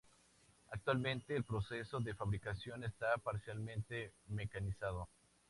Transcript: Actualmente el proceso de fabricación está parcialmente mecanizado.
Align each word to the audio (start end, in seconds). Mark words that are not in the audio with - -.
Actualmente 0.71 1.35
el 1.35 1.43
proceso 1.43 1.99
de 1.99 2.15
fabricación 2.15 2.83
está 2.83 3.15
parcialmente 3.19 4.13
mecanizado. 4.29 5.07